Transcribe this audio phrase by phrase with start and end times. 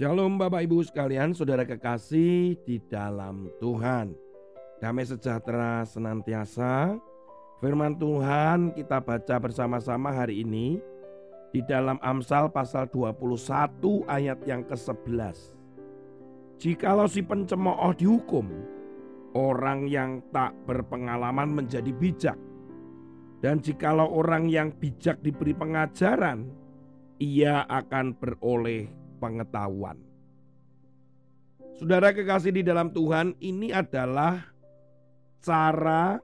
[0.00, 4.16] Shalom Bapak Ibu sekalian, saudara kekasih di dalam Tuhan.
[4.80, 6.96] Damai sejahtera senantiasa.
[7.60, 10.80] Firman Tuhan kita baca bersama-sama hari ini
[11.52, 15.36] di dalam Amsal pasal 21 ayat yang ke-11.
[16.56, 18.48] Jikalau si pencemooh dihukum,
[19.36, 22.40] orang yang tak berpengalaman menjadi bijak.
[23.44, 26.48] Dan jikalau orang yang bijak diberi pengajaran,
[27.20, 30.00] ia akan beroleh pengetahuan.
[31.76, 34.40] Saudara kekasih di dalam Tuhan, ini adalah
[35.40, 36.20] cara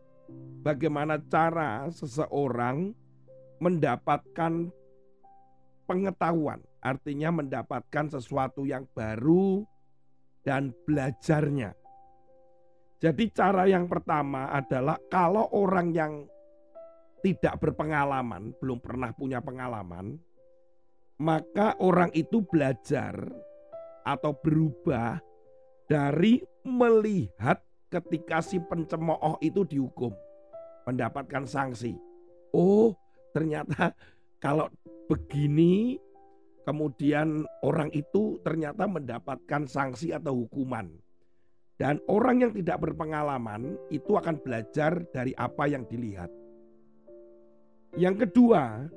[0.61, 2.93] bagaimana cara seseorang
[3.61, 4.69] mendapatkan
[5.89, 9.65] pengetahuan, artinya mendapatkan sesuatu yang baru
[10.45, 11.73] dan belajarnya.
[12.97, 16.13] Jadi cara yang pertama adalah kalau orang yang
[17.25, 20.21] tidak berpengalaman, belum pernah punya pengalaman,
[21.17, 23.17] maka orang itu belajar
[24.05, 25.19] atau berubah
[25.89, 30.13] dari melihat ketika si pencemooh itu dihukum,
[30.85, 31.97] mendapatkan sanksi.
[32.53, 32.93] Oh,
[33.33, 33.95] ternyata
[34.43, 34.69] kalau
[35.07, 35.97] begini
[36.67, 40.91] kemudian orang itu ternyata mendapatkan sanksi atau hukuman.
[41.77, 46.33] Dan orang yang tidak berpengalaman itu akan belajar dari apa yang dilihat.
[48.01, 48.89] Yang kedua,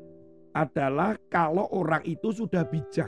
[0.60, 3.08] adalah kalau orang itu sudah bijak.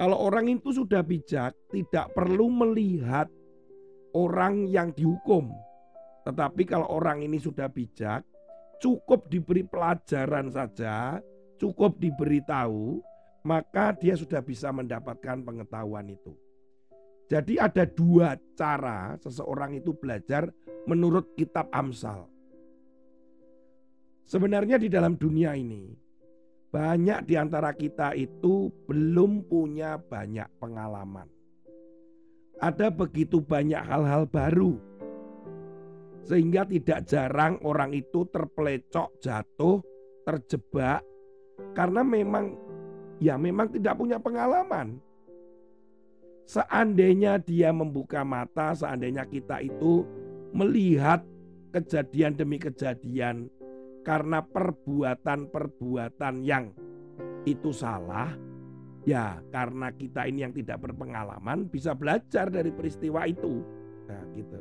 [0.00, 3.28] Kalau orang itu sudah bijak, tidak perlu melihat
[4.16, 5.52] orang yang dihukum.
[6.24, 8.24] Tetapi kalau orang ini sudah bijak,
[8.80, 11.20] cukup diberi pelajaran saja,
[11.60, 13.04] cukup diberitahu,
[13.44, 16.32] maka dia sudah bisa mendapatkan pengetahuan itu.
[17.28, 20.48] Jadi ada dua cara seseorang itu belajar
[20.88, 22.28] menurut kitab Amsal.
[24.24, 26.03] Sebenarnya di dalam dunia ini
[26.74, 31.30] banyak di antara kita itu belum punya banyak pengalaman.
[32.58, 34.74] Ada begitu banyak hal-hal baru,
[36.26, 39.78] sehingga tidak jarang orang itu terpelecok, jatuh,
[40.26, 41.06] terjebak,
[41.78, 42.58] karena memang,
[43.22, 44.98] ya, memang tidak punya pengalaman.
[46.50, 50.02] Seandainya dia membuka mata, seandainya kita itu
[50.50, 51.22] melihat
[51.70, 53.46] kejadian demi kejadian
[54.04, 56.68] karena perbuatan-perbuatan yang
[57.48, 58.36] itu salah,
[59.08, 63.64] ya karena kita ini yang tidak berpengalaman bisa belajar dari peristiwa itu.
[64.04, 64.60] Nah, gitu.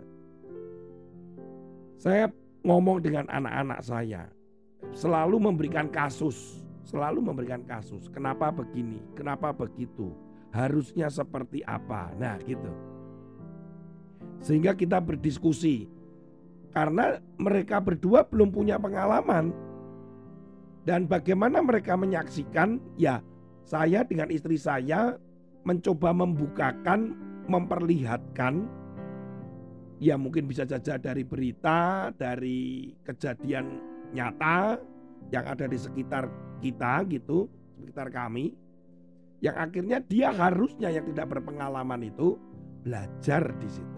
[2.00, 2.32] Saya
[2.64, 4.32] ngomong dengan anak-anak saya,
[4.96, 8.08] selalu memberikan kasus, selalu memberikan kasus.
[8.12, 9.00] Kenapa begini?
[9.16, 10.12] Kenapa begitu?
[10.52, 12.12] Harusnya seperti apa?
[12.16, 12.72] Nah, gitu.
[14.44, 15.88] Sehingga kita berdiskusi,
[16.74, 19.54] karena mereka berdua belum punya pengalaman.
[20.84, 22.82] Dan bagaimana mereka menyaksikan?
[23.00, 23.24] Ya,
[23.64, 25.16] saya dengan istri saya
[25.64, 27.16] mencoba membukakan,
[27.48, 28.68] memperlihatkan
[30.04, 33.80] ya mungkin bisa saja dari berita, dari kejadian
[34.12, 34.76] nyata
[35.32, 36.28] yang ada di sekitar
[36.60, 37.48] kita gitu,
[37.80, 38.52] sekitar kami.
[39.40, 42.36] Yang akhirnya dia harusnya yang tidak berpengalaman itu
[42.84, 43.93] belajar di situ.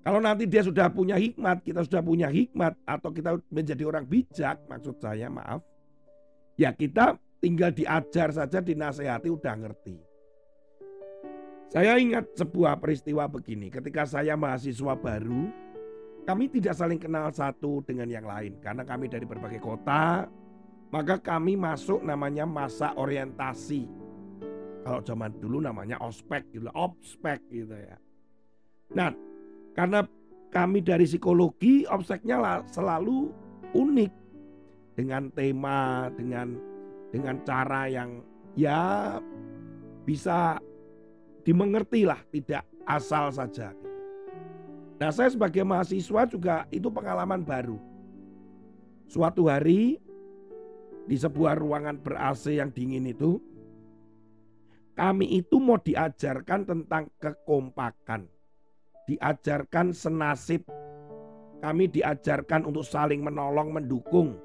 [0.00, 4.64] Kalau nanti dia sudah punya hikmat, kita sudah punya hikmat, atau kita menjadi orang bijak,
[4.64, 5.60] maksud saya maaf,
[6.56, 10.00] ya kita tinggal diajar saja, dinasehati, udah ngerti.
[11.68, 15.52] Saya ingat sebuah peristiwa begini, ketika saya mahasiswa baru,
[16.24, 20.24] kami tidak saling kenal satu dengan yang lain, karena kami dari berbagai kota,
[20.88, 23.84] maka kami masuk namanya masa orientasi.
[24.80, 28.00] Kalau zaman dulu namanya ospek gitu, ospek gitu ya.
[28.96, 29.12] Nah,
[29.74, 30.02] karena
[30.50, 33.30] kami dari psikologi obseknya selalu
[33.70, 34.12] unik
[34.98, 36.58] dengan tema, dengan
[37.14, 38.22] dengan cara yang
[38.58, 39.16] ya
[40.02, 40.58] bisa
[41.46, 43.70] dimengerti lah, tidak asal saja.
[45.00, 47.78] Nah saya sebagai mahasiswa juga itu pengalaman baru.
[49.10, 49.98] Suatu hari
[51.08, 53.40] di sebuah ruangan ber-AC yang dingin itu,
[54.94, 58.39] kami itu mau diajarkan tentang kekompakan
[59.10, 60.62] diajarkan senasib.
[61.60, 64.38] Kami diajarkan untuk saling menolong, mendukung.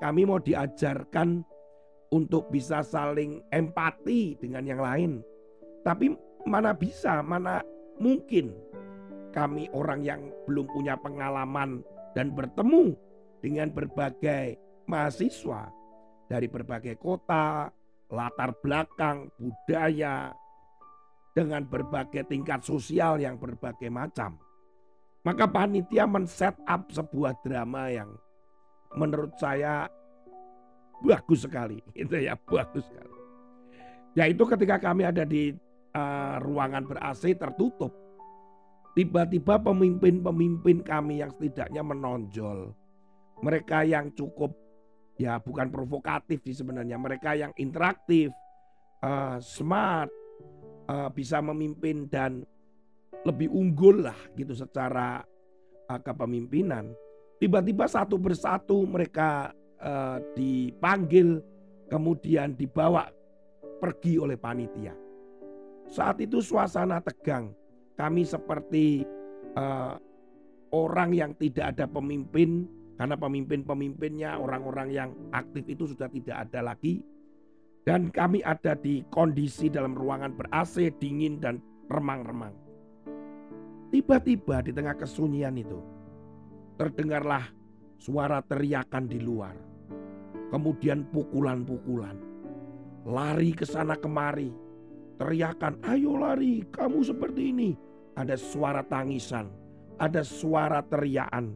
[0.00, 1.44] Kami mau diajarkan
[2.14, 5.12] untuk bisa saling empati dengan yang lain.
[5.84, 6.14] Tapi
[6.46, 7.60] mana bisa, mana
[7.98, 8.54] mungkin
[9.34, 11.84] kami orang yang belum punya pengalaman
[12.16, 12.96] dan bertemu
[13.44, 14.56] dengan berbagai
[14.88, 15.68] mahasiswa
[16.30, 17.68] dari berbagai kota,
[18.08, 20.32] latar belakang, budaya,
[21.36, 24.40] dengan berbagai tingkat sosial yang berbagai macam.
[25.20, 28.08] Maka panitia men-set up sebuah drama yang
[28.96, 29.84] menurut saya
[31.04, 31.84] bagus sekali.
[31.92, 33.12] Itu ya, bagus sekali.
[34.16, 35.52] Yaitu ketika kami ada di
[35.92, 37.92] uh, ruangan ber-AC tertutup.
[38.96, 42.72] Tiba-tiba pemimpin-pemimpin kami yang setidaknya menonjol.
[43.44, 44.56] Mereka yang cukup
[45.20, 46.96] ya bukan provokatif sih sebenarnya.
[46.96, 48.32] Mereka yang interaktif,
[49.04, 50.08] uh, smart,
[50.88, 52.42] uh, bisa memimpin dan
[53.26, 55.22] lebih unggul lah gitu secara
[55.90, 56.94] uh, kepemimpinan.
[57.36, 59.52] Tiba-tiba satu persatu mereka
[59.82, 61.42] uh, dipanggil
[61.92, 63.10] kemudian dibawa
[63.78, 64.94] pergi oleh panitia.
[65.86, 67.54] Saat itu suasana tegang.
[67.96, 69.08] Kami seperti
[69.56, 69.96] uh,
[70.74, 77.00] orang yang tidak ada pemimpin karena pemimpin-pemimpinnya orang-orang yang aktif itu sudah tidak ada lagi.
[77.86, 82.50] Dan kami ada di kondisi dalam ruangan ber-AC, dingin dan remang-remang.
[83.94, 85.78] Tiba-tiba di tengah kesunyian itu
[86.74, 87.46] terdengarlah
[87.94, 89.54] suara teriakan di luar.
[90.50, 92.18] Kemudian pukulan-pukulan
[93.06, 94.50] lari ke sana kemari,
[95.22, 97.70] teriakan, "Ayo lari, kamu seperti ini."
[98.18, 99.46] Ada suara tangisan,
[100.02, 101.54] ada suara teriakan,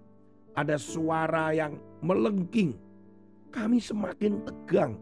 [0.54, 1.74] ada suara yang
[2.06, 2.78] melengking.
[3.50, 4.94] Kami semakin tegang.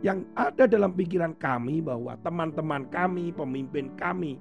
[0.00, 4.40] Yang ada dalam pikiran kami bahwa teman-teman kami, pemimpin kami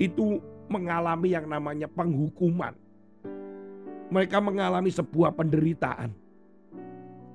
[0.00, 0.40] itu
[0.72, 2.72] mengalami yang namanya penghukuman.
[4.08, 6.14] Mereka mengalami sebuah penderitaan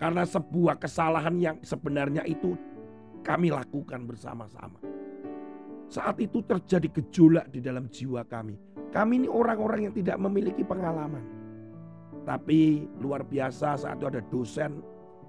[0.01, 2.57] karena sebuah kesalahan yang sebenarnya itu
[3.21, 4.81] kami lakukan bersama-sama.
[5.91, 8.57] Saat itu terjadi gejolak di dalam jiwa kami.
[8.89, 11.21] Kami ini orang-orang yang tidak memiliki pengalaman.
[12.23, 14.79] Tapi luar biasa saat itu ada dosen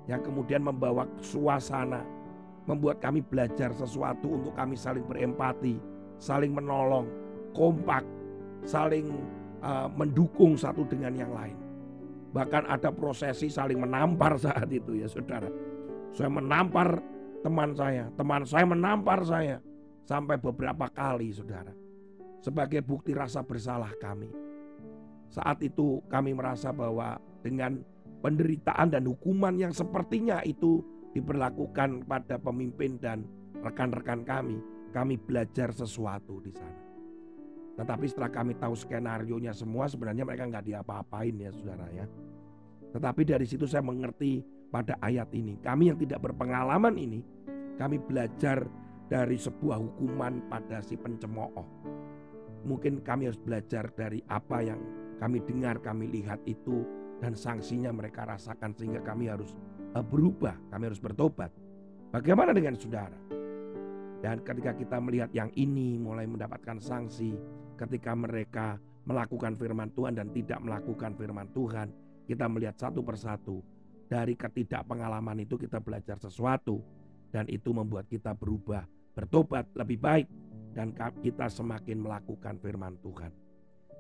[0.07, 2.03] yang kemudian membawa suasana.
[2.71, 5.83] Membuat kami belajar sesuatu untuk kami saling berempati,
[6.23, 7.11] saling menolong,
[7.51, 8.07] kompak,
[8.63, 9.11] saling
[9.63, 11.59] uh, mendukung satu dengan yang lain.
[12.33, 15.51] Bahkan ada prosesi saling menampar saat itu ya saudara.
[16.15, 17.03] Saya menampar
[17.43, 19.59] teman saya, teman saya menampar saya
[20.07, 21.75] sampai beberapa kali saudara.
[22.43, 24.31] Sebagai bukti rasa bersalah kami.
[25.31, 27.81] Saat itu kami merasa bahwa dengan
[28.23, 30.83] penderitaan dan hukuman yang sepertinya itu
[31.13, 33.25] diberlakukan pada pemimpin dan
[33.61, 34.59] rekan-rekan kami,
[34.91, 36.81] kami belajar sesuatu di sana.
[37.73, 42.05] Tetapi setelah kami tahu skenario nya semua sebenarnya mereka nggak diapa-apain ya saudara ya.
[42.93, 45.57] Tetapi dari situ saya mengerti pada ayat ini.
[45.61, 47.25] Kami yang tidak berpengalaman ini,
[47.81, 48.69] kami belajar
[49.09, 51.65] dari sebuah hukuman pada si pencemooh.
[52.69, 54.81] Mungkin kami harus belajar dari apa yang
[55.21, 56.85] kami dengar, kami lihat itu
[57.21, 59.57] dan sanksinya mereka rasakan sehingga kami harus
[60.01, 61.53] berubah, kami harus bertobat.
[62.09, 63.21] Bagaimana dengan saudara?
[64.23, 67.37] Dan ketika kita melihat yang ini mulai mendapatkan sanksi
[67.77, 71.91] ketika mereka melakukan firman Tuhan dan tidak melakukan firman Tuhan,
[72.25, 73.61] kita melihat satu persatu
[74.07, 76.79] dari ketidakpengalaman itu kita belajar sesuatu
[77.35, 78.87] dan itu membuat kita berubah,
[79.17, 80.27] bertobat lebih baik
[80.77, 83.33] dan kita semakin melakukan firman Tuhan.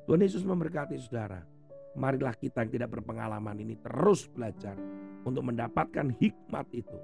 [0.07, 1.43] Tuhan Yesus memberkati saudara.
[1.93, 4.77] Marilah kita yang tidak berpengalaman ini terus belajar
[5.29, 6.99] untuk mendapatkan hikmat itu.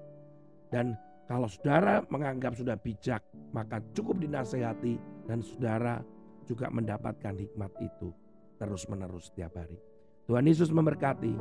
[0.73, 0.97] Dan
[1.29, 3.21] kalau saudara menganggap sudah bijak,
[3.53, 4.97] maka cukup dinasehati
[5.29, 6.01] dan saudara
[6.49, 8.09] juga mendapatkan hikmat itu
[8.57, 9.77] terus-menerus setiap hari.
[10.25, 11.37] Tuhan Yesus memberkati.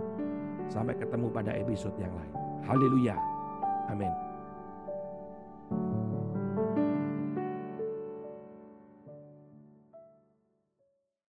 [0.68, 2.34] Sampai ketemu pada episode yang lain.
[2.68, 3.16] Haleluya.
[3.88, 4.27] Amin.